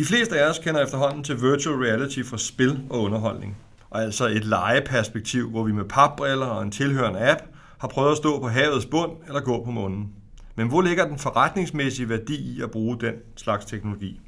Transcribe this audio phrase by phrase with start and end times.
[0.00, 3.56] De fleste af os kender efterhånden til virtual reality fra spil og underholdning.
[3.90, 7.40] Og altså et legeperspektiv, hvor vi med papbriller og en tilhørende app
[7.78, 10.12] har prøvet at stå på havets bund eller gå på månen.
[10.54, 14.20] Men hvor ligger den forretningsmæssige værdi i at bruge den slags teknologi?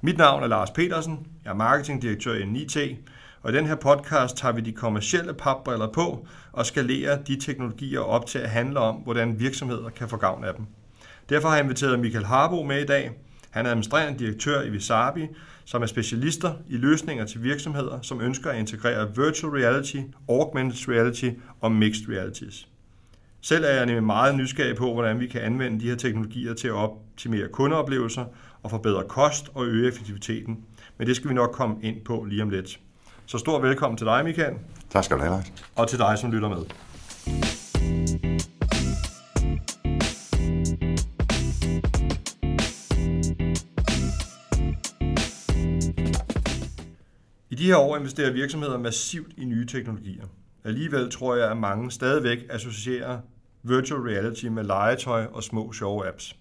[0.00, 2.76] Mit navn er Lars Petersen, jeg er marketingdirektør i NIT,
[3.42, 8.00] og i den her podcast tager vi de kommercielle papbriller på og skalerer de teknologier
[8.00, 10.66] op til at handle om, hvordan virksomheder kan få gavn af dem.
[11.28, 13.10] Derfor har jeg inviteret Michael Harbo med i dag.
[13.50, 15.28] Han er administrerende direktør i Visabi,
[15.64, 19.96] som er specialister i løsninger til virksomheder, som ønsker at integrere virtual reality,
[20.28, 21.30] augmented reality
[21.60, 22.68] og mixed realities.
[23.40, 26.68] Selv er jeg nemlig meget nysgerrig på, hvordan vi kan anvende de her teknologier til
[26.68, 28.24] at optimere kundeoplevelser
[28.62, 30.58] og forbedre kost og øge effektiviteten.
[30.98, 32.80] Men det skal vi nok komme ind på lige om lidt.
[33.26, 34.54] Så stor velkommen til dig, Michael.
[34.90, 35.52] Tak skal du have, Lars.
[35.76, 36.87] Og til dig, som lytter med.
[47.68, 50.24] Her år investerer virksomheder massivt i nye teknologier.
[50.64, 53.20] Alligevel tror jeg, at mange stadigvæk associerer
[53.62, 56.36] virtual reality med legetøj og små sjove apps.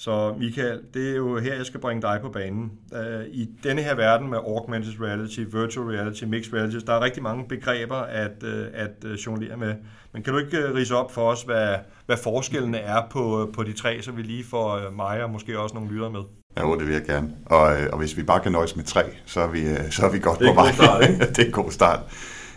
[0.00, 2.72] Så Michael, det er jo her, jeg skal bringe dig på banen.
[2.94, 7.22] Øh, I denne her verden med augmented reality, virtual reality, mixed reality, der er rigtig
[7.22, 9.74] mange begreber at, øh, at øh, jonglere med.
[10.12, 11.74] Men kan du ikke rise op for os, hvad,
[12.06, 15.74] hvad forskellene er på, på de tre, så vi lige får mig og måske også
[15.74, 16.20] nogle lyttere med?
[16.56, 17.30] Ja, det vil jeg gerne.
[17.46, 20.18] Og, og hvis vi bare kan nøjes med tre, så er vi, så er vi
[20.18, 20.72] godt på vej.
[20.72, 21.00] Start,
[21.36, 22.00] det er en god start.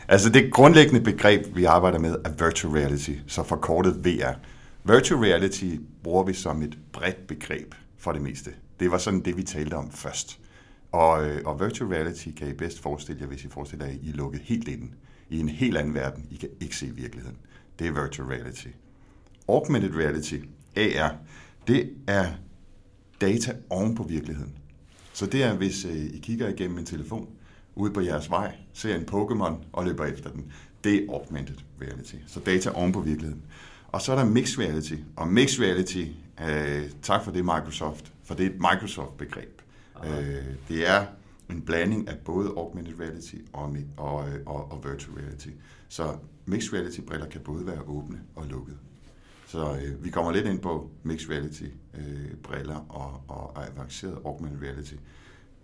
[0.08, 4.34] Altså det grundlæggende begreb, vi arbejder med, er virtual reality, så forkortet VR.
[4.86, 8.52] Virtual reality bruger vi som et bredt begreb for det meste.
[8.80, 10.40] Det var sådan det, vi talte om først.
[10.92, 14.00] Og, øh, og virtual reality kan I bedst forestille jer, hvis I forestiller jer, at
[14.02, 14.96] I er lukket helt inden
[15.30, 16.28] i en helt anden verden.
[16.32, 17.38] I kan ikke se virkeligheden.
[17.80, 18.68] Det er virtual reality.
[19.48, 20.38] Augmented reality,
[20.76, 21.16] AR,
[21.68, 22.32] det er
[23.22, 24.58] data oven på virkeligheden.
[25.14, 27.30] Så det er, hvis øh, I kigger igennem en telefon
[27.76, 30.52] ude på jeres vej, ser en Pokémon og løber efter den.
[30.84, 32.16] Det er augmented reality.
[32.28, 33.44] Så data oven på virkeligheden.
[33.94, 34.96] Og så er der mixed reality.
[35.16, 36.06] Og mixed reality,
[36.42, 39.62] øh, tak for det Microsoft, for det er et Microsoft-begreb.
[40.06, 41.06] Øh, det er
[41.50, 45.50] en blanding af både augmented reality og, og, og, og virtual reality.
[45.90, 46.16] Så
[46.46, 48.78] mixed reality-briller kan både være åbne og lukkede.
[49.48, 54.96] Så øh, vi kommer lidt ind på mixed reality-briller øh, og, og avanceret augmented reality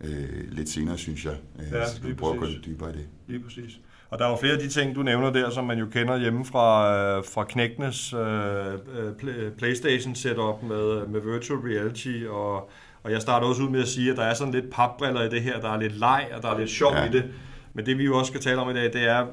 [0.02, 1.38] øh, lidt senere, synes jeg.
[1.60, 3.08] Øh, ja, så vi prøver at gå lidt dybere i det.
[3.28, 3.80] Lige præcis.
[4.10, 6.18] Og der er jo flere af de ting, du nævner der, som man jo kender
[6.18, 12.70] hjemme fra, øh, fra Knægtenes øh, PlayStation setup med, med virtual reality, og,
[13.04, 15.30] og jeg starter også ud med at sige, at der er sådan lidt papbriller i
[15.30, 17.06] det her, der er lidt leg, og der er lidt sjov ja.
[17.06, 17.26] i det.
[17.74, 19.26] Men det vi jo også skal tale om i dag, det er,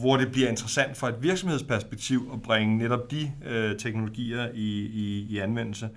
[0.00, 5.26] hvor det bliver interessant fra et virksomhedsperspektiv at bringe netop de øh, teknologier i, i,
[5.30, 5.88] i anvendelse.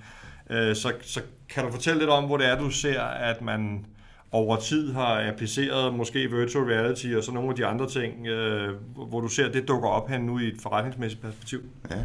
[0.50, 3.85] Øh, så, så kan du fortælle lidt om, hvor det er, du ser, at man
[4.33, 8.73] over tid har appliceret måske virtual reality og så nogle af de andre ting, øh,
[9.09, 11.59] hvor du ser, at det dukker op her nu i et forretningsmæssigt perspektiv?
[11.91, 11.95] Ja,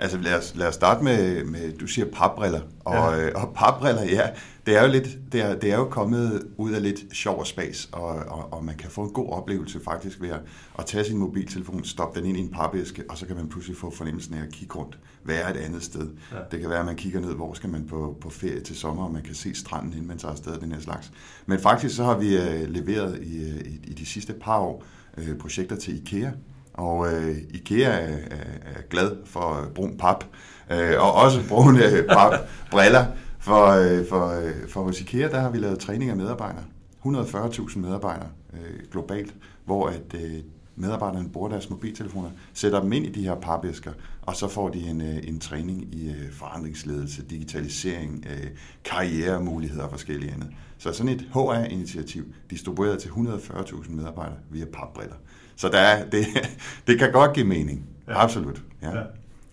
[0.00, 3.26] altså lad os, lad os starte med, med, du siger papbriller, og, ja.
[3.26, 4.28] øh, og papbriller, ja,
[4.66, 7.46] det er jo lidt, det er, det er jo kommet ud af lidt sjov og
[7.46, 10.40] spas, og, og, og man kan få en god oplevelse faktisk ved at,
[10.78, 13.76] at tage sin mobiltelefon, stoppe den ind i en papæske, og så kan man pludselig
[13.76, 16.10] få fornemmelsen af at kigge rundt, være et andet sted.
[16.32, 16.36] Ja.
[16.50, 19.04] Det kan være, at man kigger ned, hvor skal man på, på ferie til sommer,
[19.04, 21.12] og man kan se stranden, inden man tager afsted den her slags.
[21.46, 24.84] Men faktisk så har vi uh, leveret i, uh, i, i de sidste par år
[25.18, 26.30] uh, projekter til IKEA,
[26.74, 28.44] og øh, IKEA er, er,
[28.76, 30.24] er glad for øh, brun pap,
[30.70, 33.06] øh, og også brune øh, papbriller.
[33.38, 36.64] For, øh, for, øh, for hos IKEA, der har vi lavet træning af medarbejdere.
[37.06, 40.34] 140.000 medarbejdere øh, globalt, hvor at øh,
[40.76, 43.92] medarbejderne bruger deres mobiltelefoner, sætter dem ind i de her papæsker,
[44.22, 48.50] og så får de en, øh, en træning i øh, forandringsledelse, digitalisering, øh,
[48.84, 50.48] karrieremuligheder og forskellige andet.
[50.78, 55.16] Så sådan et HR-initiativ distribueret til 140.000 medarbejdere via papbriller.
[55.60, 56.26] Så der er, det,
[56.86, 57.86] det kan godt give mening.
[58.08, 58.22] Ja.
[58.22, 58.62] Absolut.
[58.82, 58.96] Ja.
[58.98, 59.02] Ja.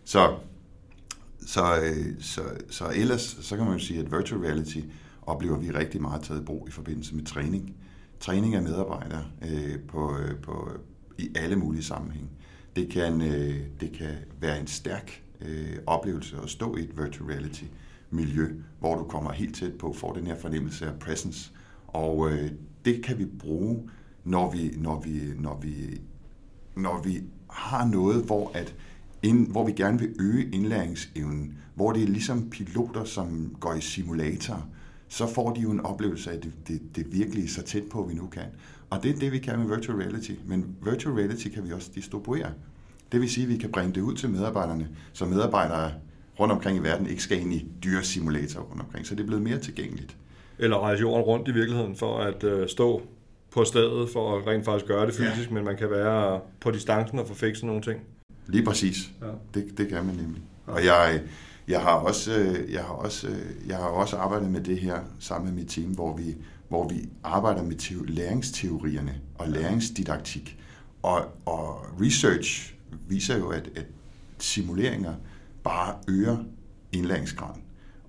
[0.05, 0.35] Så
[1.45, 4.79] så, øh, så, så ellers, så kan man jo sige, at virtual reality
[5.21, 7.75] oplever vi rigtig meget taget i brug i forbindelse med træning.
[8.19, 10.71] Træning af medarbejdere øh, på, øh, på,
[11.17, 12.29] i alle mulige sammenhænge.
[12.75, 17.29] Det kan, øh, det kan være en stærk øh, oplevelse at stå i et virtual
[17.29, 17.63] reality
[18.09, 21.51] miljø, hvor du kommer helt tæt på, får den her fornemmelse af presence.
[21.87, 22.51] Og øh,
[22.85, 23.89] det kan vi bruge,
[24.27, 26.01] når vi, når vi, når vi,
[26.75, 28.75] når vi har noget, hvor at
[29.23, 33.81] ind, hvor vi gerne vil øge indlæringsevnen, hvor det er ligesom piloter, som går i
[33.81, 34.67] simulator,
[35.07, 37.83] så får de jo en oplevelse af, at det, det, det virkelig er så tæt
[37.91, 38.43] på, vi nu kan.
[38.89, 40.31] Og det er det, vi kan med virtual reality.
[40.45, 42.51] Men virtual reality kan vi også distribuere.
[43.11, 45.91] Det vil sige, at vi kan bringe det ud til medarbejderne, så medarbejdere
[46.39, 49.05] rundt omkring i verden ikke skal ind i dyre simulatorer rundt omkring.
[49.05, 50.17] Så det er blevet mere tilgængeligt.
[50.59, 53.01] eller rejse jorden rundt i virkeligheden for at øh, stå
[53.51, 55.53] på stedet for at rent faktisk gøre det fysisk, ja.
[55.53, 58.01] men man kan være på distancen og få fikset nogle ting.
[58.47, 58.97] Lige præcis.
[59.21, 59.27] Ja.
[59.53, 60.41] Det, det kan man nemlig.
[60.65, 61.21] Og jeg,
[61.67, 64.99] jeg har også, øh, jeg har også, øh, jeg har også arbejdet med det her
[65.19, 66.35] sammen med mit team, hvor vi,
[66.69, 70.57] hvor vi arbejder med læringsteorierne og læringsdidaktik.
[71.03, 72.73] Og, og research
[73.07, 73.85] viser jo, at, at
[74.37, 75.13] simuleringer
[75.63, 76.37] bare øger
[76.91, 77.61] indlæringsgraden.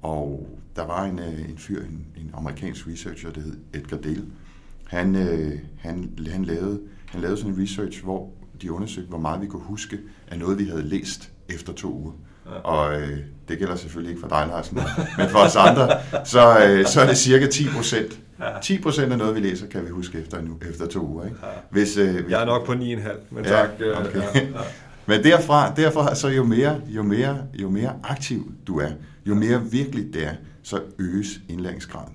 [0.03, 4.27] Og der var en, øh, en fyr, en, en amerikansk researcher, der hed Edgar Dale.
[4.89, 5.15] Han,
[5.81, 8.31] han, han, lavede, han lavede sådan en research, hvor
[8.63, 9.99] de undersøgte, hvor meget vi kunne huske
[10.29, 12.13] af noget, vi havde læst efter to uger.
[12.65, 13.19] Og øh,
[13.49, 14.79] det gælder selvfølgelig ikke for dig, Larsen,
[15.19, 15.89] men for os andre,
[16.25, 18.19] så, øh, så er det cirka 10 procent.
[18.63, 21.25] 10 procent af noget, vi læser, kan vi huske efter, nu, efter to uger.
[21.25, 21.37] Ikke?
[21.71, 22.79] Hvis, øh, hvis, Jeg er nok på 9,5,
[23.31, 23.69] men ja, tak.
[23.79, 24.19] Øh, okay.
[24.19, 24.47] Ja, ja.
[25.07, 28.89] Men derfra, derfra så jo mere, jo, mere, jo mere aktiv du er,
[29.27, 30.33] jo mere virkelig det er,
[30.63, 32.13] så øges indlæringsgraden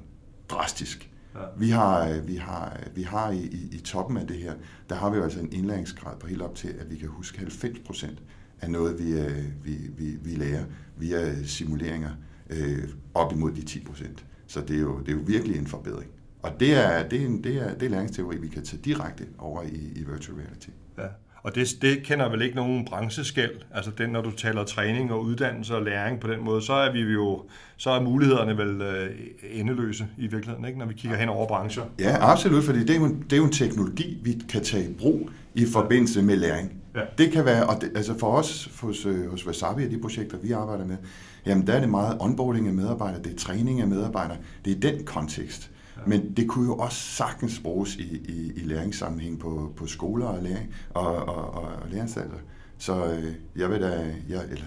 [0.50, 1.10] drastisk.
[1.36, 1.40] Ja.
[1.58, 4.54] Vi har, øh, vi har, øh, vi har i, i, i toppen af det her,
[4.90, 7.38] der har vi jo altså en indlæringsgrad på helt op til, at vi kan huske
[7.38, 8.24] 90 procent
[8.62, 10.64] af noget, vi, øh, vi, vi, vi lærer
[10.98, 12.12] via simuleringer
[12.50, 14.26] øh, op imod de 10 procent.
[14.48, 16.12] Så det er, jo, det er jo virkelig en forbedring.
[16.42, 19.28] Og det er, det er, en, det er, det er læringsteori, vi kan tage direkte
[19.38, 20.70] over i, i virtual reality.
[20.98, 21.08] Ja.
[21.44, 23.52] Og det, det kender vel ikke nogen brancheskæld.
[23.74, 26.92] Altså den, når du taler træning og uddannelse og læring på den måde, så er
[26.92, 27.44] vi jo,
[27.78, 29.10] så er mulighederne vel øh,
[29.52, 30.80] endeløse i virkeligheden, ikke?
[30.80, 31.84] når vi kigger hen over brancher.
[32.00, 34.94] Ja, absolut, fordi det er, jo, det er jo en teknologi, vi kan tage i
[34.94, 36.74] brug i forbindelse med læring.
[36.96, 37.02] Ja.
[37.18, 40.38] Det kan være, og det, altså for os hos, øh, hos Wasabi og de projekter,
[40.38, 40.98] vi arbejder med,
[41.46, 44.80] jamen der er det meget onboarding af medarbejdere, det er træning af medarbejdere, det er
[44.92, 45.70] den kontekst.
[46.08, 50.44] Men det kunne jo også sagtens bruges i, i, i læringssammenhæng på, på skoler og,
[50.44, 52.38] læring, og, og, og, og læringsanstalter.
[52.78, 54.66] Så øh, jeg ved da, jeg, eller,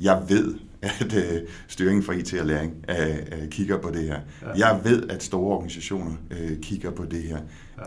[0.00, 4.20] jeg ved, at øh, styringen for IT og læring øh, øh, kigger på det her.
[4.42, 4.68] Ja.
[4.68, 7.38] Jeg ved, at store organisationer øh, kigger på det her.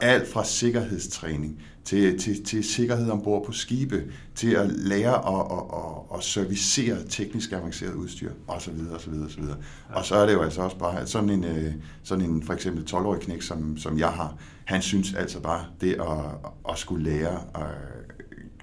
[0.01, 4.03] Alt fra sikkerhedstræning til, til, til sikkerhed ombord på skibe,
[4.35, 8.73] til at lære at, at, at, at servicere teknisk avanceret udstyr, osv.
[8.95, 9.43] osv., osv.
[9.43, 9.95] Ja.
[9.95, 11.73] Og så er det jo altså også bare, at sådan en, øh,
[12.03, 14.35] sådan en for eksempel 12-årig knæk, som, som jeg har,
[14.65, 17.63] han synes altså bare, det at, at skulle lære, øh,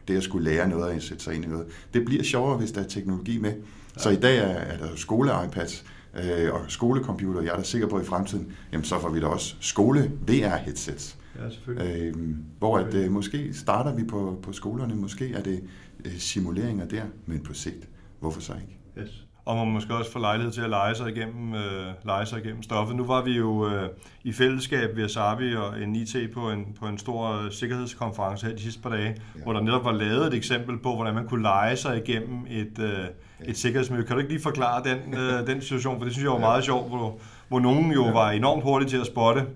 [0.08, 2.72] det at skulle lære noget og sætte sig ind i noget, det bliver sjovere, hvis
[2.72, 3.52] der er teknologi med.
[3.96, 5.84] Så i dag er, er der skole-iPads
[6.24, 7.42] øh, og skolecomputer.
[7.42, 11.17] Jeg er da sikker på, i fremtiden, jamen, så får vi da også skole-VR-headsets.
[11.38, 12.14] Ja, selvfølgelig.
[12.14, 12.14] Øh,
[12.58, 15.64] hvor at, øh, måske starter vi på, på skolerne, måske er det
[16.04, 17.88] øh, simuleringer der, men på sigt,
[18.20, 18.78] hvorfor så ikke?
[18.98, 22.38] Yes og man måske også få lejlighed til at lege sig igennem, øh, lege sig
[22.38, 22.96] igennem stoffet.
[22.96, 23.88] Nu var vi jo øh,
[24.24, 28.54] i fællesskab ved Asabi og en IT på en, på en stor øh, sikkerhedskonference her
[28.54, 29.42] de sidste par dage, ja.
[29.42, 32.78] hvor der netop var lavet et eksempel på, hvordan man kunne lege sig igennem et,
[32.78, 33.04] øh,
[33.44, 34.04] et sikkerhedsmiljø.
[34.04, 36.64] Kan du ikke lige forklare den, øh, den situation, for det synes jeg var meget
[36.64, 37.18] sjovt, hvor,
[37.48, 38.12] hvor nogen jo ja.
[38.12, 39.46] var enormt hurtige til at spotte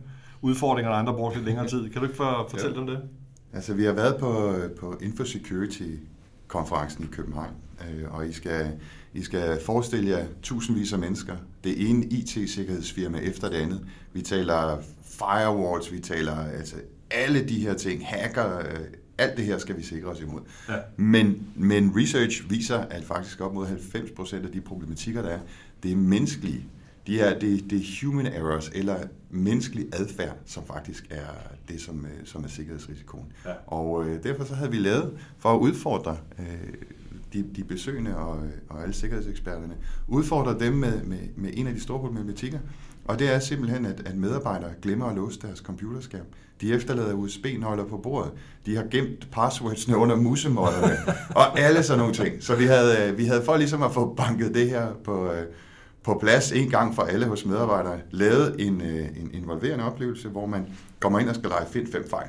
[0.42, 1.90] udfordringer, og andre brugte lidt længere tid.
[1.90, 2.80] Kan du ikke for, fortælle ja.
[2.80, 3.00] dem det?
[3.52, 8.72] Altså, vi har været på, på InfoSecurity-konferencen i København, øh, og I skal
[9.14, 11.36] i skal forestille jer tusindvis af mennesker.
[11.64, 13.86] Det ene IT-sikkerhedsfirma efter det andet.
[14.12, 16.76] Vi taler firewalls, vi taler altså
[17.10, 18.80] alle de her ting, hacker, øh,
[19.18, 20.40] alt det her skal vi sikre os imod.
[20.68, 20.74] Ja.
[20.96, 25.40] Men, men research viser, at faktisk op mod 90% af de problematikker, der er,
[25.82, 26.64] det er menneskelige.
[27.06, 28.97] De er, det, det er human errors, eller
[29.30, 31.26] menneskelig adfærd, som faktisk er
[31.68, 33.32] det, som, øh, som er sikkerhedsrisikoen.
[33.47, 33.52] Ja.
[33.66, 36.75] Og øh, derfor så havde vi lavet, for at udfordre øh,
[37.32, 39.75] de, de besøgende og, og alle sikkerhedseksperterne,
[40.09, 42.59] udfordrer dem med, med, med en af de store problematikker,
[43.04, 46.26] og det er simpelthen, at, at medarbejdere glemmer at låse deres computerskærm.
[46.61, 48.32] De efterlader USB-nøgler på bordet.
[48.66, 50.97] De har gemt passwordsene under musemollerne,
[51.40, 52.42] og alle sådan nogle ting.
[52.42, 55.32] Så vi havde, vi havde for ligesom at få banket det her på,
[56.04, 60.66] på plads en gang for alle hos medarbejdere, lavet en, en involverende oplevelse, hvor man
[61.00, 62.28] kommer ind og skal lege find fem fejl.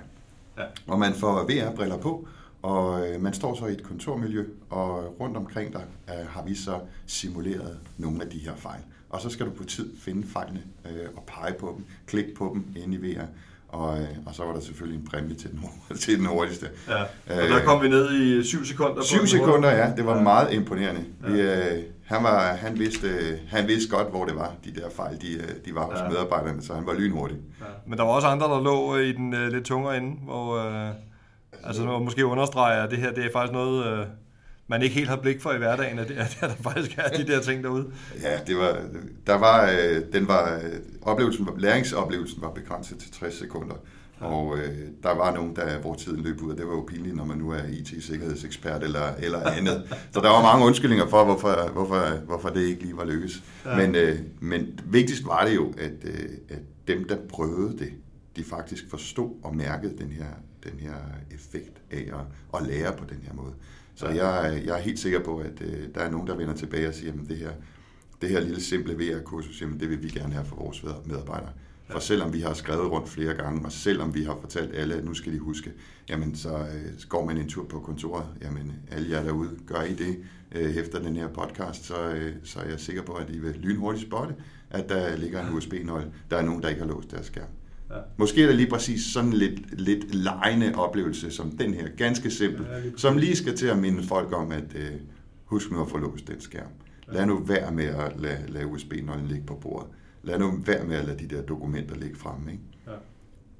[0.58, 0.64] Ja.
[0.88, 2.28] Og man får VR-briller på,
[2.62, 6.56] og øh, man står så i et kontormiljø, og rundt omkring dig øh, har vi
[6.56, 8.80] så simuleret nogle af de her fejl.
[9.10, 12.52] Og så skal du på tid finde fejlene øh, og pege på dem, klikke på
[12.54, 13.24] dem inde i VR.
[13.68, 15.60] Og, øh, og så var der selvfølgelig en præmie til den,
[15.98, 16.70] til den hurtigste.
[16.88, 17.02] Ja.
[17.44, 18.96] Og der kom vi ned i 7 sekunder.
[18.96, 19.94] På 7 sekunder, ja.
[19.98, 20.24] Det var ja.
[20.24, 21.06] meget imponerende.
[21.24, 21.32] Ja.
[21.32, 23.08] Vi, øh, han, var, han, vidste,
[23.48, 26.10] han vidste godt, hvor det var, de der fejl, de, øh, de var hos ja.
[26.10, 27.38] medarbejderne, så han var lynhurtig.
[27.60, 27.66] Ja.
[27.88, 30.66] Men der var også andre, der lå i den uh, lidt tungere ende, hvor...
[30.66, 30.96] Uh
[31.64, 34.06] Altså nu måske understreger, at det her det er faktisk noget, øh,
[34.68, 37.28] man ikke helt har blik for i hverdagen, at, det, at der faktisk er de
[37.28, 37.86] der ting derude.
[38.22, 38.78] Ja, det var,
[39.28, 40.62] der var, øh, den var,
[41.02, 43.76] oplevelsen, læringsoplevelsen var begrænset til 60 sekunder.
[44.24, 44.30] Ja.
[44.30, 47.16] Og øh, der var nogen, der, hvor tiden løb ud, og det var jo pinligt,
[47.16, 49.84] når man nu er IT-sikkerhedsekspert eller, eller andet.
[50.12, 53.44] Så der var mange undskyldninger for, hvorfor, hvorfor, hvorfor det ikke lige var lykkes.
[53.66, 53.76] Ja.
[53.76, 57.94] Men, øh, men vigtigst var det jo, at, øh, at dem, der prøvede det,
[58.36, 60.26] de faktisk forstod og mærkede den her,
[60.64, 60.96] den her
[61.32, 63.54] effekt af at, at lære på den her måde.
[63.96, 66.88] Så jeg, jeg er helt sikker på, at øh, der er nogen, der vender tilbage
[66.88, 67.52] og siger, at det her,
[68.22, 71.50] det her lille simple VR-kursus, jamen det vil vi gerne have for vores medarbejdere.
[71.90, 75.06] For selvom vi har skrevet rundt flere gange, og selvom vi har fortalt alle, at
[75.06, 75.72] nu skal de huske,
[76.10, 79.94] jamen så øh, går man en tur på kontoret, jamen alle jer derude, gør I
[79.94, 80.18] det
[80.52, 83.56] øh, efter den her podcast, så, øh, så er jeg sikker på, at I vil
[83.62, 84.36] lynhurtigt spotte,
[84.70, 86.12] at der ligger en USB-nøgle.
[86.32, 87.48] Der er nogen, der ikke har låst deres skærm.
[87.90, 87.96] Ja.
[88.18, 92.66] Måske er det lige præcis sådan lidt, lidt lejende oplevelse som den her, ganske simpel,
[92.72, 94.92] ja, som lige skal til at minde folk om, at øh,
[95.46, 96.70] husk nu at få låst den skærm.
[97.12, 99.88] Lad nu være med at lade, lade USB-nøglen ligge på bordet.
[100.24, 102.52] Lad nu være med at lade de der dokumenter ligge fremme.
[102.52, 102.64] Ikke?
[102.88, 102.92] Ja.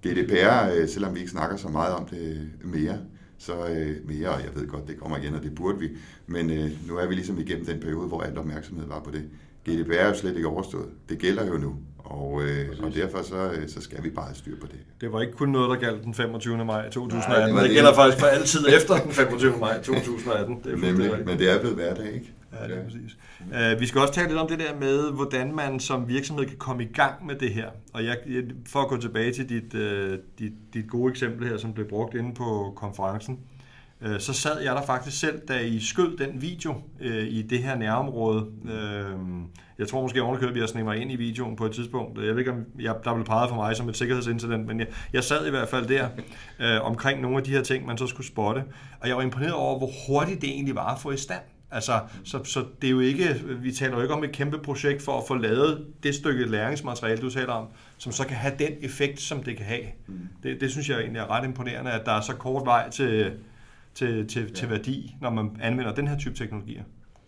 [0.04, 3.00] GDPR, øh, selvom vi ikke snakker så meget om det mere,
[3.38, 5.90] så øh, mere, og jeg ved godt, det kommer igen, og det burde vi,
[6.28, 9.30] men øh, nu er vi ligesom igennem den periode, hvor alt opmærksomhed var på det.
[9.70, 10.90] GDPR er jo slet ikke overstået.
[11.10, 11.76] Det gælder jo nu.
[12.14, 14.80] Og, øh, og derfor så, øh, så skal vi bare have styr på det.
[15.02, 16.66] Det var ikke kun noget, der gjaldt den 25.
[16.66, 17.32] maj 2018.
[17.32, 19.58] Nej, det, det, det gælder faktisk for altid efter den 25.
[19.60, 20.60] maj 2018.
[20.64, 22.34] Det er Nemlig, men det er blevet hverdag, ikke?
[22.54, 23.18] Ja, det er præcis.
[23.74, 26.58] Uh, vi skal også tale lidt om det der med, hvordan man som virksomhed kan
[26.58, 27.68] komme i gang med det her.
[27.94, 28.18] Og jeg,
[28.68, 32.16] for at gå tilbage til dit, uh, dit, dit gode eksempel her, som blev brugt
[32.16, 33.40] inde på konferencen,
[34.06, 37.64] uh, så sad jeg der faktisk selv, da I skød den video uh, i det
[37.64, 38.46] her nærområde.
[38.64, 38.70] Uh,
[39.80, 42.20] jeg tror måske ovenikøbet, at vi har snedet mig ind i videoen på et tidspunkt.
[42.20, 44.88] Jeg ved ikke, om jeg, der blev peget for mig som et sikkerhedsincident, men jeg,
[45.14, 46.08] jeg sad i hvert fald der
[46.60, 48.64] uh, omkring nogle af de her ting, man så skulle spotte.
[49.00, 51.42] Og jeg var imponeret over, hvor hurtigt det egentlig var at få i stand.
[51.72, 55.02] Altså, så, så det er jo ikke, vi taler jo ikke om et kæmpe projekt
[55.02, 57.68] for at få lavet det stykke læringsmateriale, du taler om,
[57.98, 59.86] som så kan have den effekt, som det kan have.
[60.08, 60.20] Mm.
[60.44, 63.32] Det, det synes jeg egentlig er ret imponerende, at der er så kort vej til,
[63.96, 64.54] til, til, ja.
[64.54, 66.84] til værdi, når man anvender den her type teknologier.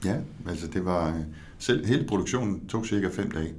[0.06, 0.16] Ja,
[0.50, 1.24] altså det var,
[1.60, 3.54] selv hele produktionen tog cirka fem dage.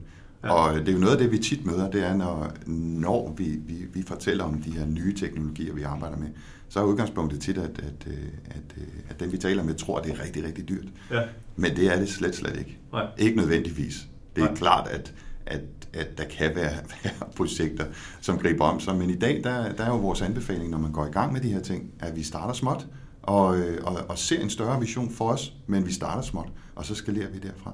[0.45, 0.53] Ja.
[0.53, 3.45] Og det er jo noget af det, vi tit møder, det er, når, når vi,
[3.45, 6.29] vi, vi fortæller om de her nye teknologier, vi arbejder med,
[6.69, 8.09] så er udgangspunktet tit, at, at,
[8.51, 8.77] at,
[9.09, 10.89] at den, vi taler med, tror, at det er rigtig, rigtig dyrt.
[11.11, 11.23] Ja.
[11.57, 12.79] Men det er det slet, slet ikke.
[12.93, 13.07] Nej.
[13.19, 14.09] Ikke nødvendigvis.
[14.37, 14.57] Det er Nej.
[14.57, 15.15] klart, at,
[15.47, 15.61] at,
[15.93, 16.75] at der kan være,
[17.05, 17.85] være projekter,
[18.21, 18.97] som griber om sig.
[18.97, 21.41] Men i dag, der, der er jo vores anbefaling, når man går i gang med
[21.41, 22.87] de her ting, at vi starter småt,
[23.23, 23.47] og,
[23.83, 27.31] og, og ser en større vision for os, men vi starter småt, og så skalerer
[27.31, 27.73] vi derfra.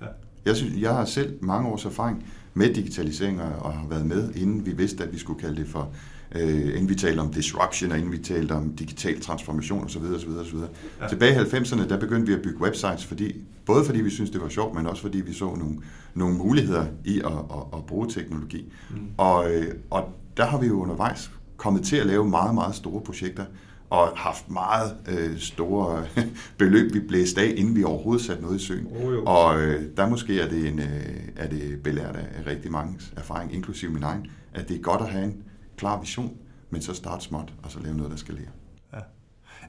[0.00, 0.06] Ja.
[0.44, 4.66] Jeg, synes, jeg har selv mange års erfaring med digitalisering, og har været med, inden
[4.66, 5.92] vi vidste, at vi skulle kalde det for
[6.34, 10.02] øh, inden vi talte om disruption, og inden vi talte om digital transformation osv.
[10.02, 10.56] osv., osv.
[11.00, 11.08] Ja.
[11.08, 13.36] Tilbage i 90'erne, der begyndte vi at bygge websites, fordi,
[13.66, 15.76] både fordi vi synes det var sjovt, men også fordi vi så nogle,
[16.14, 18.72] nogle muligheder i at, at, at bruge teknologi.
[18.90, 18.96] Mm.
[19.16, 23.00] Og, øh, og der har vi jo undervejs kommet til at lave meget, meget store
[23.00, 23.44] projekter,
[23.90, 26.04] og haft meget øh, store
[26.58, 28.86] beløb, vi blæste af, inden vi overhovedet satte noget i søen.
[28.86, 33.00] Oh, og øh, der måske er det, en, øh, er det belært af rigtig mange
[33.16, 35.34] erfaring, inklusive min egen, at det er godt at have en,
[35.76, 36.36] klar vision,
[36.70, 38.50] men så starte småt, og så lave noget, der skal lære.
[38.92, 38.98] Ja.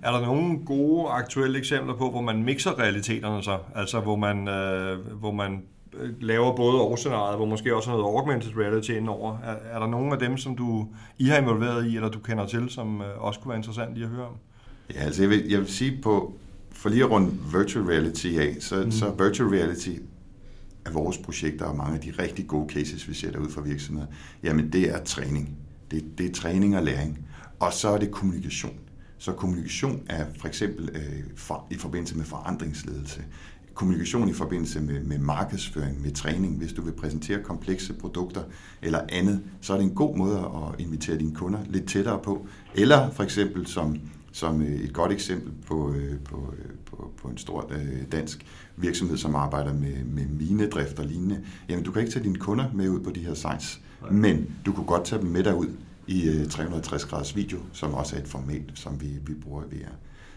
[0.03, 3.57] Er der nogle gode aktuelle eksempler på, hvor man mixer realiteterne så?
[3.75, 8.57] Altså hvor man, øh, hvor man øh, laver både årscenariet, hvor måske også noget augmented
[8.57, 9.37] reality indover.
[9.43, 12.47] Er, er der nogle af dem, som du I har involveret i, eller du kender
[12.47, 14.35] til, som øh, også kunne være interessant lige at høre om?
[14.93, 16.33] Ja, altså jeg vil, jeg vil sige på,
[16.71, 18.91] for lige at runde virtual reality af, så, mm.
[18.91, 19.89] så virtual reality
[20.85, 24.07] af vores projekter og mange af de rigtig gode cases, vi sætter ud for virksomheder,
[24.43, 25.57] jamen det er træning.
[25.91, 27.27] Det, det er træning og læring.
[27.59, 28.73] Og så er det kommunikation.
[29.17, 33.21] Så kommunikation er for eksempel øh, for, i forbindelse med forandringsledelse,
[33.73, 36.57] kommunikation i forbindelse med, med markedsføring, med træning.
[36.57, 38.43] Hvis du vil præsentere komplekse produkter
[38.81, 42.47] eller andet, så er det en god måde at invitere dine kunder lidt tættere på.
[42.75, 43.97] Eller for eksempel som,
[44.31, 47.71] som øh, et godt eksempel på, øh, på, øh, på, på en stor
[48.11, 48.45] dansk
[48.77, 51.41] virksomhed, som arbejder med, med minedrift og lignende.
[51.69, 53.81] Jamen, du kan ikke tage dine kunder med ud på de her sites,
[54.11, 55.67] men du kunne godt tage dem med dig ud
[56.07, 59.75] i 360 øh, graders video, som også er et format, som vi, vi bruger i
[59.75, 59.91] VR.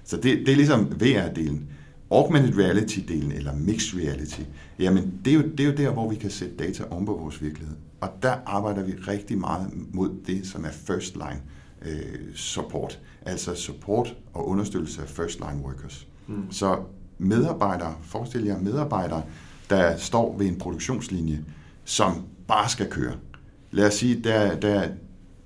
[0.04, 1.60] Så det, det er ligesom VR-delen.
[2.10, 4.40] Augmented reality-delen, eller mixed reality,
[4.78, 7.12] jamen det er, jo, det er jo der, hvor vi kan sætte data om på
[7.12, 7.76] vores virkelighed.
[8.00, 11.40] Og der arbejder vi rigtig meget mod det, som er first line
[11.82, 13.00] øh, support.
[13.22, 16.06] Altså support og understøttelse af first line workers.
[16.26, 16.52] Mm.
[16.52, 16.78] Så
[17.18, 19.22] medarbejdere, forestil jer medarbejdere,
[19.70, 21.44] der står ved en produktionslinje,
[21.84, 23.14] som bare skal køre.
[23.70, 24.88] Lad os sige, der, der,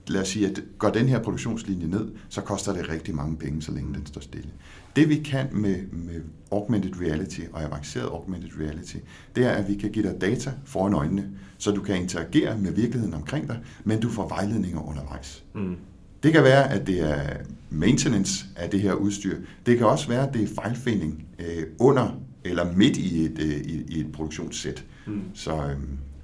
[0.07, 3.63] lad os sige, at går den her produktionslinje ned, så koster det rigtig mange penge,
[3.63, 4.51] så længe den står stille.
[4.97, 8.97] Det vi kan med, med augmented reality og avanceret augmented reality,
[9.37, 12.73] det er, at vi kan give dig data foran øjnene, så du kan interagere med
[12.73, 15.45] virkeligheden omkring dig, men du får vejledninger undervejs.
[15.55, 15.77] Mm.
[16.23, 17.37] Det kan være, at det er
[17.71, 19.37] maintenance af det her udstyr.
[19.67, 23.51] Det kan også være, at det er fejlfinding øh, under eller midt i et, øh,
[23.51, 24.85] i, i et produktionssæt.
[25.07, 25.21] Mm.
[25.35, 25.77] Så, øh,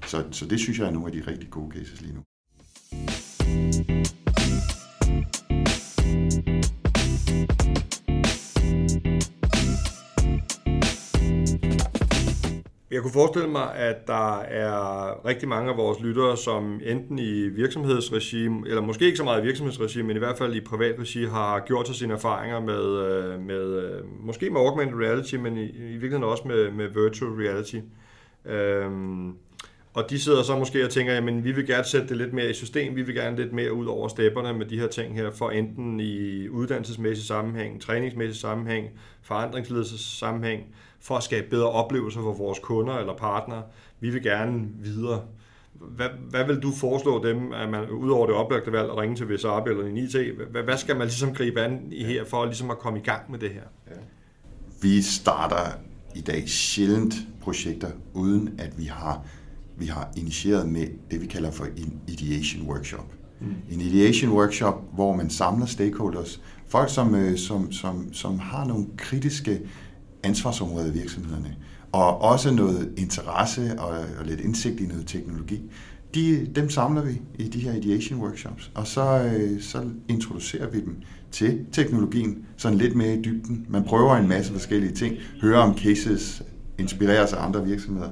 [0.05, 2.21] så, så det synes jeg er nogle af de rigtig gode cases lige nu.
[12.91, 17.47] Jeg kunne forestille mig, at der er rigtig mange af vores lyttere, som enten i
[17.47, 21.25] virksomhedsregime, eller måske ikke så meget i virksomhedsregime, men i hvert fald i privat regi,
[21.25, 25.65] har gjort sig sine erfaringer med, øh, med øh, måske med augmented reality, men i,
[25.65, 27.79] i virkeligheden også med, med virtual reality.
[28.45, 29.33] Øhm,
[29.99, 32.49] og de sidder så måske og tænker, jamen vi vil gerne sætte det lidt mere
[32.49, 35.31] i system, vi vil gerne lidt mere ud over stepperne med de her ting her,
[35.31, 38.87] for enten i uddannelsesmæssig sammenhæng, træningsmæssig sammenhæng,
[39.21, 40.63] forandringsledelses sammenhæng,
[40.99, 43.63] for at skabe bedre oplevelser for vores kunder eller partnere.
[43.99, 45.21] Vi vil gerne videre.
[45.73, 49.33] Hvad, hvad vil du foreslå dem, at man udover det oplagte valg at ringe til
[49.33, 50.15] VSAB eller en IT,
[50.51, 53.31] hvad, hvad skal man ligesom gribe an i her for ligesom at komme i gang
[53.31, 53.63] med det her?
[53.87, 53.95] Ja.
[54.81, 55.71] Vi starter
[56.15, 59.25] i dag sjældent projekter, uden at vi har
[59.79, 63.13] vi har initieret med det, vi kalder for en ideation workshop.
[63.41, 63.47] Mm.
[63.71, 68.85] En ideation workshop, hvor man samler stakeholders, folk, som, øh, som, som, som har nogle
[68.97, 69.61] kritiske
[70.23, 71.55] ansvarsområder i virksomhederne,
[71.91, 75.61] og også noget interesse og, og lidt indsigt i noget teknologi.
[76.15, 80.81] De, dem samler vi i de her ideation workshops, og så, øh, så introducerer vi
[80.81, 80.95] dem
[81.31, 83.65] til teknologien, sådan lidt mere i dybden.
[83.69, 86.43] Man prøver en masse forskellige ting, hører om cases,
[86.77, 88.09] inspirerer af andre virksomheder.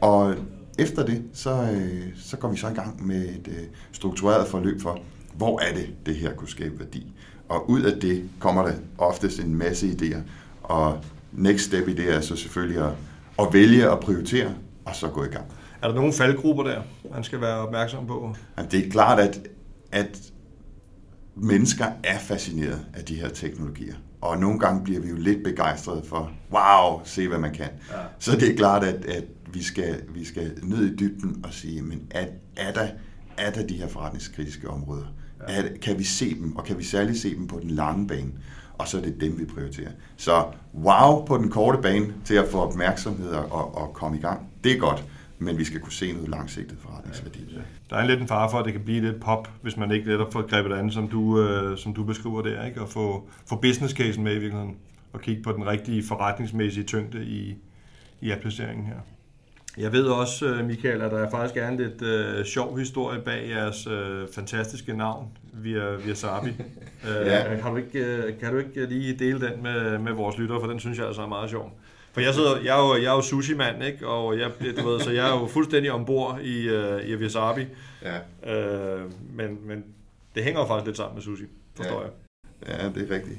[0.00, 0.34] Og
[0.78, 4.80] efter det, så, øh, så går vi så i gang med et øh, struktureret forløb
[4.80, 4.98] for,
[5.36, 7.12] hvor er det, det her kunne skabe værdi.
[7.48, 10.20] Og ud af det kommer der oftest en masse idéer,
[10.62, 12.92] og next step i det er så selvfølgelig at,
[13.38, 15.44] at vælge at prioritere, og så gå i gang.
[15.82, 16.82] Er der nogle faldgrupper der,
[17.14, 18.34] man skal være opmærksom på?
[18.56, 19.48] Jamen, det er klart, at,
[19.92, 20.32] at
[21.34, 23.94] mennesker er fascineret af de her teknologier.
[24.22, 27.68] Og nogle gange bliver vi jo lidt begejstrede for, wow, se hvad man kan.
[27.90, 27.96] Ja.
[28.18, 31.82] Så det er klart, at, at vi, skal, vi skal ned i dybden og sige,
[31.82, 32.88] men er, er, der,
[33.36, 35.04] er der de her forretningskritiske områder?
[35.48, 35.62] Ja.
[35.62, 38.32] Er, kan vi se dem, og kan vi særligt se dem på den lange bane?
[38.78, 39.90] Og så er det dem, vi prioriterer.
[40.16, 40.44] Så
[40.74, 44.72] wow på den korte bane til at få opmærksomhed og, og komme i gang, det
[44.72, 45.04] er godt
[45.42, 47.44] men vi skal kunne se noget langsigtet forretningsværdi.
[47.50, 47.62] Ja, ja.
[47.90, 49.92] Der er en lidt en fare for, at det kan blive lidt pop, hvis man
[49.92, 52.80] ikke netop får grebet andet, som du, øh, som du beskriver der, ikke?
[52.80, 54.76] og få, få business casen med i virkeligheden,
[55.12, 57.56] og kigge på den rigtige forretningsmæssige tyngde i,
[58.20, 58.96] i appliceringen her.
[59.78, 63.20] Jeg ved også, øh, Michael, at der er faktisk er en lidt øh, sjov historie
[63.20, 66.48] bag jeres øh, fantastiske navn, via, via Sabi.
[67.08, 67.56] øh, ja.
[67.62, 70.66] kan, du ikke, øh, kan du ikke lige dele den med, med vores lyttere, for
[70.66, 71.72] den synes jeg altså er meget sjov.
[72.12, 74.08] For jeg, sidder, jeg, er jo, jeg er jo sushi-mand, ikke?
[74.08, 77.66] Og jeg, du ved, så jeg er jo fuldstændig ombord i, uh, i Wasabi.
[78.02, 78.18] Ja.
[78.96, 79.84] Uh, men, men
[80.34, 81.44] det hænger jo faktisk lidt sammen med sushi,
[81.74, 82.00] forstår ja.
[82.00, 82.10] jeg.
[82.68, 83.38] Ja, det er rigtigt.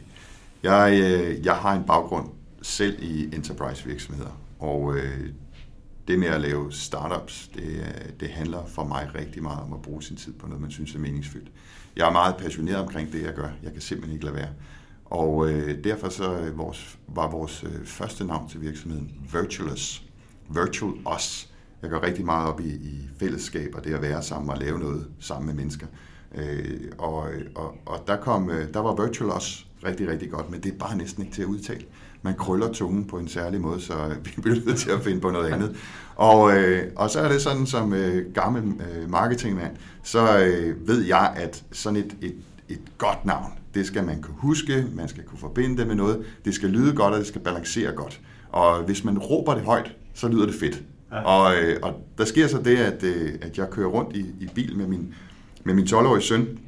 [0.63, 2.29] Jeg, øh, jeg har en baggrund
[2.61, 5.29] selv i enterprise virksomheder, og øh,
[6.07, 10.03] det med at lave startups, det, det handler for mig rigtig meget om at bruge
[10.03, 11.51] sin tid på noget, man synes er meningsfyldt.
[11.95, 13.49] Jeg er meget passioneret omkring det, jeg gør.
[13.63, 14.49] Jeg kan simpelthen ikke lade være.
[15.13, 20.03] Og øh, derfor så øh, vores, var vores øh, første navn til virksomheden Virtualus.
[20.49, 21.49] Virtual Us.
[21.81, 24.79] Jeg går rigtig meget op i, i fællesskab og det at være sammen og lave
[24.79, 25.87] noget sammen med mennesker.
[26.35, 30.51] Øh, og, øh, og, og der, kom, øh, der var Virtual Us rigtig, rigtig godt,
[30.51, 31.85] men det er bare næsten ikke til at udtale.
[32.21, 35.21] Man krøller tungen på en særlig måde, så øh, vi bliver nødt til at finde
[35.21, 35.75] på noget andet.
[36.15, 41.01] Og, øh, og så er det sådan, som øh, gammel øh, marketingmand, så øh, ved
[41.01, 42.35] jeg, at sådan et, et,
[42.69, 46.25] et godt navn, det skal man kunne huske, man skal kunne forbinde det med noget,
[46.45, 48.21] det skal lyde godt, og det skal balancere godt.
[48.49, 50.83] Og hvis man råber det højt, så lyder det fedt.
[51.11, 51.21] Ja.
[51.21, 54.49] Og, øh, og der sker så det, at, øh, at jeg kører rundt i, i
[54.55, 55.13] bil med min,
[55.63, 56.59] med min 12-årige søn,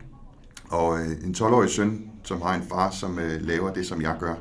[0.69, 4.35] og øh, en 12-årig søn, som har en far, som laver det, som jeg gør,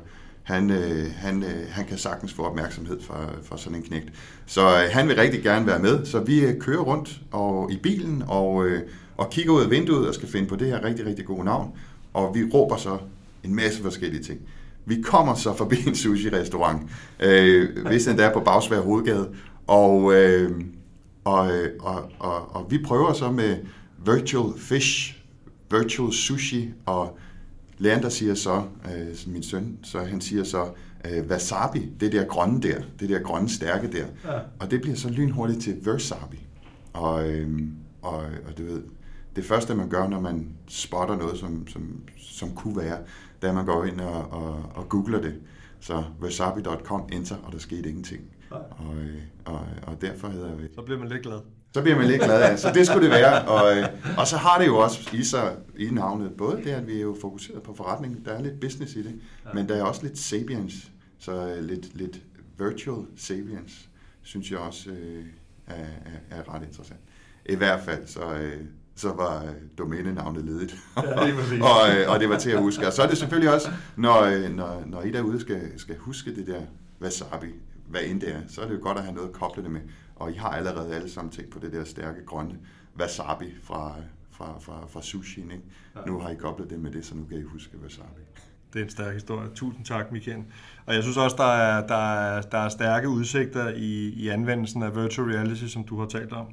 [0.45, 4.13] han, øh, han, øh, han kan sagtens få opmærksomhed fra, fra sådan en knægt.
[4.47, 7.77] Så øh, han vil rigtig gerne være med, så vi øh, kører rundt og, i
[7.77, 8.83] bilen og, øh,
[9.17, 11.73] og kigger ud af vinduet og skal finde på det her rigtig, rigtig gode navn
[12.15, 12.99] og vi råber så
[13.45, 14.41] en masse forskellige ting.
[14.87, 16.83] Vi kommer så forbi en sushi-restaurant,
[17.21, 19.29] øh, hvis den der er på Bagsvær Hovedgade,
[19.67, 20.61] og, øh,
[21.25, 21.51] og,
[21.81, 23.57] og, og, og vi prøver så med
[24.07, 25.17] virtual fish,
[25.71, 27.19] virtual sushi, og
[27.79, 30.65] Leander siger så, øh, min søn, så han siger så,
[31.05, 34.39] øh, wasabi, det der grønne der, det der grønne stærke der, ja.
[34.59, 36.47] og det bliver så lynhurtigt til versabi.
[36.93, 37.61] Og, øh,
[38.03, 38.83] og, og du ved,
[39.37, 42.99] det første, man gør, når man spotter noget, som, som, som kunne være,
[43.43, 45.35] at man går ind og, og, og googler det.
[45.81, 48.23] Så wasabi.com, enter, og der skete ingenting.
[48.51, 48.67] Og,
[49.45, 50.69] og, og derfor hedder vi...
[50.75, 51.39] Så bliver man lidt glad.
[51.75, 52.57] Så bliver man lidt glad, ja.
[52.57, 53.45] Så det skulle det være.
[53.45, 56.97] Og, og så har det jo også i sig i navnet, både det, at vi
[56.97, 59.51] er jo fokuseret på forretning, der er lidt business i det, ja.
[59.55, 62.21] men der er også lidt sapiens, så lidt, lidt
[62.59, 63.89] virtual sapiens,
[64.23, 65.25] synes jeg også øh,
[65.67, 65.75] er,
[66.31, 67.01] er, er ret interessant.
[67.47, 68.61] I hvert fald, så, øh,
[68.97, 70.77] så var øh, domænenavnet ledigt.
[70.97, 72.87] Ja, det og, øh, og det var til at huske.
[72.87, 76.35] Og så er det selvfølgelig også, når, øh, når, når I derude skal, skal huske
[76.35, 76.61] det der
[77.01, 77.47] wasabi,
[77.89, 79.71] hvad end det er, så er det jo godt at have noget at koble det
[79.71, 79.81] med.
[80.17, 82.55] Og I har allerede alle sammen tænkt på det der stærke grønne
[83.01, 83.95] wasabi fra,
[84.31, 85.41] fra, fra, fra sushi.
[85.41, 85.61] Ikke?
[85.97, 86.01] Ja.
[86.07, 88.21] Nu har I koblet det med det, så nu kan I huske wasabi.
[88.73, 89.49] Det er en stærk historie.
[89.55, 90.45] Tusind tak, Michael.
[90.87, 94.83] Og jeg synes også, der er, der er, der er stærke udsigter i, i anvendelsen
[94.83, 96.47] af virtual reality, som du har talt om.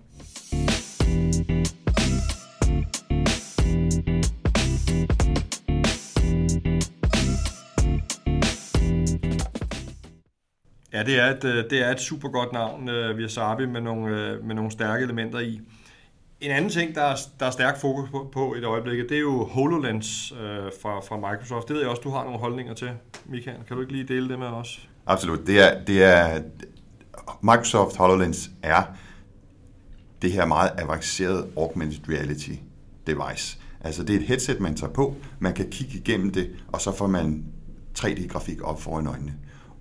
[11.01, 13.81] Ja, det er et, øh, det er et super godt navn, øh, har Viasabi, med
[13.81, 15.61] nogle, øh, med nogle stærke elementer i.
[16.41, 19.17] En anden ting, der er, der er stærk fokus på, på i det øjeblik, det
[19.17, 21.67] er jo HoloLens øh, fra, fra Microsoft.
[21.67, 22.89] Det ved jeg også, du har nogle holdninger til,
[23.25, 23.57] Michael.
[23.67, 24.89] Kan du ikke lige dele det med os?
[25.05, 25.47] Absolut.
[25.47, 26.41] Det er, det er,
[27.41, 28.83] Microsoft HoloLens er
[30.21, 32.53] det her meget avancerede augmented reality
[33.07, 33.57] device.
[33.81, 36.95] Altså det er et headset, man tager på, man kan kigge igennem det, og så
[36.95, 37.45] får man
[37.99, 39.33] 3D-grafik op foran øjnene.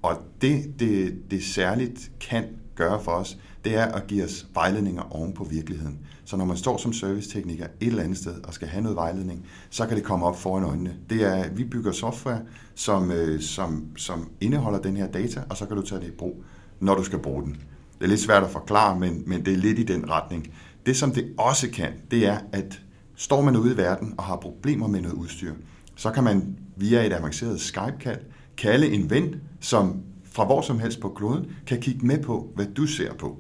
[0.03, 5.17] Og det, det, det særligt kan gøre for os, det er at give os vejledninger
[5.17, 5.99] oven på virkeligheden.
[6.25, 9.47] Så når man står som servicetekniker et eller andet sted og skal have noget vejledning,
[9.71, 10.97] så kan det komme op foran øjnene.
[11.11, 12.41] Det er, vi bygger software,
[12.75, 16.17] som, øh, som, som indeholder den her data, og så kan du tage det i
[16.19, 16.45] brug,
[16.81, 17.53] når du skal bruge den.
[17.99, 20.51] Det er lidt svært at forklare, men, men det er lidt i den retning.
[20.87, 22.81] Det, som det også kan, det er, at
[23.17, 25.53] står man ude i verden og har problemer med noget udstyr,
[25.97, 28.21] så kan man via et avanceret Skype-kald
[28.61, 32.67] kalde en ven, som fra hvor som helst på kloden kan kigge med på, hvad
[32.67, 33.39] du ser på.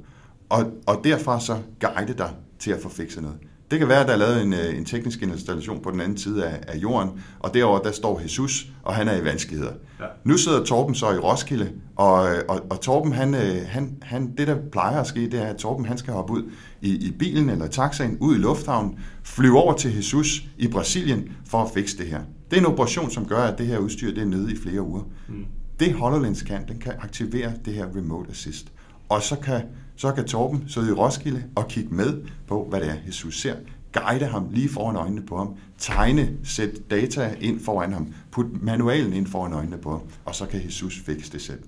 [0.48, 3.38] Og, og derfra så guide dig til at få fikset noget.
[3.70, 6.18] Det kan være, at der er lavet en, øh, en teknisk installation på den anden
[6.18, 9.72] side af, af jorden, og derover der står Jesus, og han er i vanskeligheder.
[10.00, 10.04] Ja.
[10.24, 14.46] Nu sidder Torben så i Roskilde, og, og, og Torben, han, øh, han, han, det
[14.46, 16.42] der plejer at ske, det er, at Torben han skal hoppe ud
[16.80, 21.58] i, i bilen eller taxaen, ud i lufthavnen, flyve over til Jesus i Brasilien for
[21.58, 22.20] at fikse det her.
[22.50, 24.82] Det er en operation, som gør, at det her udstyr det er nede i flere
[24.82, 25.02] uger.
[25.28, 25.44] Mm.
[25.80, 28.72] Det HoloLens kan, den kan aktivere det her remote assist.
[29.08, 29.62] Og så kan,
[29.96, 33.54] så kan Torben sidde i Roskilde og kigge med på, hvad det er, Jesus ser.
[33.92, 35.54] Guide ham lige foran øjnene på ham.
[35.78, 38.12] Tegne, sætte data ind foran ham.
[38.30, 40.00] Put manualen ind foran øjnene på ham.
[40.24, 41.60] Og så kan Jesus fikse det selv.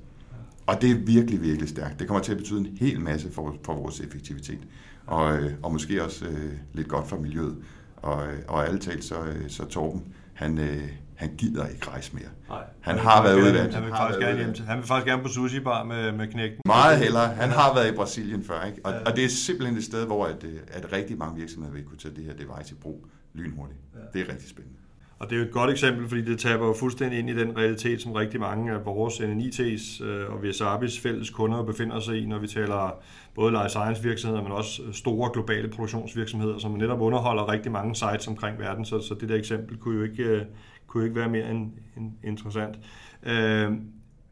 [0.66, 1.99] Og det er virkelig, virkelig stærkt.
[1.99, 4.61] Det kommer til at betyde en hel masse for, for vores effektivitet.
[5.07, 7.57] Og, øh, og måske også øh, lidt godt for miljøet.
[7.97, 9.16] Og, øh, og alle talt, så,
[9.49, 10.03] så Torben,
[10.35, 12.29] han, øh, han gider ikke rejse mere.
[12.49, 12.64] Nej.
[12.81, 15.07] Han, han har været ude i Han vil faktisk gerne hjem til, han vil faktisk
[15.07, 16.61] gerne på sushi bar med, med knægten.
[16.66, 17.29] Meget hellere.
[17.29, 18.81] Han har været i Brasilien før, ikke?
[18.85, 18.99] Og, ja.
[19.07, 21.99] og det er simpelthen et sted, hvor at, øh, at rigtig mange virksomheder vil kunne
[21.99, 23.81] tage det her device i brug lynhurtigt.
[23.95, 24.18] Ja.
[24.18, 24.79] Det er rigtig spændende.
[25.22, 27.56] Og det er jo et godt eksempel, fordi det taber jo fuldstændig ind i den
[27.56, 32.26] realitet, som rigtig mange af vores NNIT's øh, og VSABI's fælles kunder befinder sig i,
[32.26, 33.02] når vi taler
[33.35, 38.28] både life science virksomheder, men også store globale produktionsvirksomheder, som netop underholder rigtig mange sites
[38.28, 38.85] omkring verden.
[38.85, 40.42] Så, så det der eksempel kunne jo ikke, øh,
[40.87, 42.78] kunne ikke være mere end, end interessant.
[43.22, 43.72] Øh,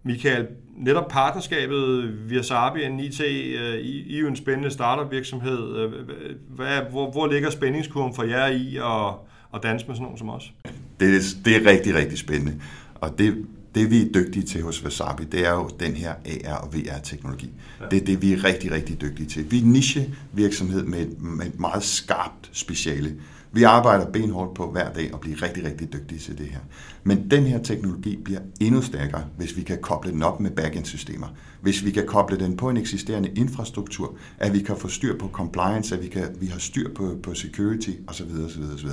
[0.02, 5.88] Michael, netop partnerskabet Viasabi og NIT, øh, I, I er jo en spændende startup virksomhed.
[6.48, 9.14] Hvad, hvor, hvor ligger spændingskurven for jer i at,
[9.54, 10.52] at danse med sådan nogen som os?
[11.00, 12.54] Det, er, det er rigtig, rigtig spændende.
[12.94, 16.54] Og det, det vi er dygtige til hos Wasabi, det er jo den her AR
[16.54, 17.50] og VR-teknologi.
[17.80, 17.84] Ja.
[17.90, 19.50] Det er det, vi er rigtig, rigtig dygtige til.
[19.50, 23.16] Vi er en niche-virksomhed med et, med et meget skarpt speciale.
[23.52, 26.60] Vi arbejder benhårdt på hver dag at blive rigtig, rigtig dygtige til det her.
[27.04, 31.26] Men den her teknologi bliver endnu stærkere, hvis vi kan koble den op med backend-systemer.
[31.60, 35.28] Hvis vi kan koble den på en eksisterende infrastruktur, at vi kan få styr på
[35.28, 38.26] compliance, at vi, kan, vi har styr på, på security osv.
[38.46, 38.88] osv., osv.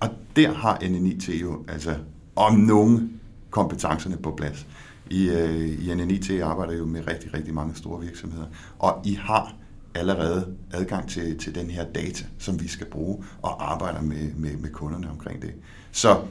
[0.00, 1.94] Og der har NNIT jo altså
[2.36, 4.66] om nogen kompetencerne på plads.
[5.10, 8.46] I, øh, i NNIT arbejder jo med rigtig, rigtig mange store virksomheder,
[8.78, 9.54] og I har
[9.98, 14.56] allerede adgang til, til den her data, som vi skal bruge og arbejder med, med,
[14.56, 15.52] med kunderne omkring det.
[15.92, 16.22] Så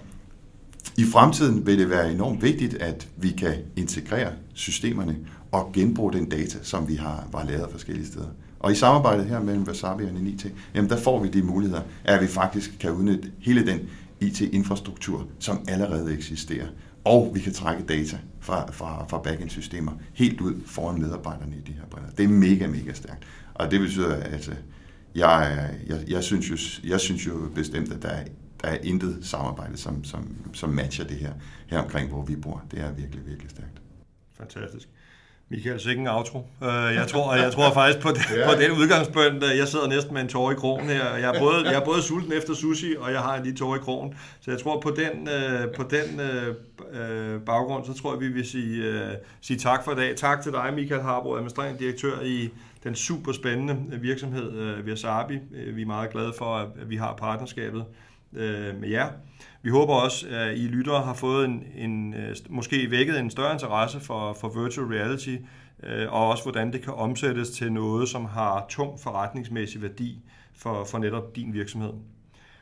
[0.97, 5.17] i fremtiden vil det være enormt vigtigt, at vi kan integrere systemerne
[5.51, 8.27] og genbruge den data, som vi har var lavet forskellige steder.
[8.59, 12.21] Og i samarbejdet her mellem Wasabi og NIT, jamen der får vi de muligheder, at
[12.21, 13.79] vi faktisk kan udnytte hele den
[14.19, 16.67] IT-infrastruktur, som allerede eksisterer.
[17.03, 21.71] Og vi kan trække data fra, fra, fra backend-systemer helt ud foran medarbejderne i de
[21.71, 22.09] her briller.
[22.09, 23.23] Det er mega, mega stærkt.
[23.55, 24.55] Og det betyder, at øh,
[25.15, 26.57] jeg, jeg, jeg, synes, jo,
[26.89, 28.25] jeg synes jo bestemt, at der er,
[28.61, 31.33] der er intet samarbejde, som, som, som matcher det her,
[31.67, 32.63] her omkring, hvor vi bor.
[32.71, 33.81] Det er virkelig, virkelig stærkt.
[34.37, 34.89] Fantastisk.
[35.49, 36.37] Michael, sikke en outro.
[36.61, 38.53] Uh, jeg tror, jeg tror faktisk på, det, ja.
[38.53, 41.15] på den udgangspunkt, at jeg sidder næsten med en tår i krogen her.
[41.15, 43.75] Jeg er, både, jeg er både sulten efter sushi, og jeg har en lige tår
[43.75, 44.15] i krogen.
[44.41, 48.45] Så jeg tror på den, uh, på den uh, baggrund, så tror jeg, vi vil
[48.45, 50.15] sige, uh, sige tak for i dag.
[50.15, 52.49] Tak til dig, Michael Harbo, administrerende direktør i
[52.83, 55.39] den super spændende virksomhed uh, Viasabi.
[55.73, 57.85] Vi er meget glade for, at vi har partnerskabet
[58.35, 59.09] øh, med jer.
[59.61, 63.53] Vi håber også, at I lyttere har fået en, en øh, måske vækket en større
[63.53, 65.35] interesse for, for virtual reality.
[65.83, 70.21] øh, og også hvordan det kan omsættes til noget, som har tung forretningsmæssig værdi
[70.57, 71.93] for, for netop din virksomhed.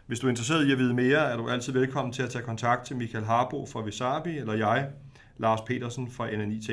[0.07, 2.43] Hvis du er interesseret i at vide mere, er du altid velkommen til at tage
[2.43, 4.88] kontakt til Michael Harbo fra Visabi, eller jeg,
[5.38, 6.69] Lars Petersen fra NNIT.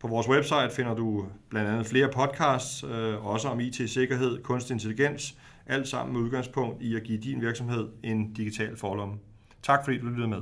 [0.00, 5.36] På vores website finder du blandt andet flere podcasts, øh, også om IT-sikkerhed, kunstig intelligens,
[5.66, 9.14] alt sammen med udgangspunkt i at give din virksomhed en digital forlomme.
[9.62, 10.40] Tak fordi du lyttede med.